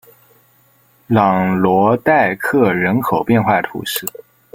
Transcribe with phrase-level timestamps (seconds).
[1.05, 4.03] 朗罗代克人口变化图示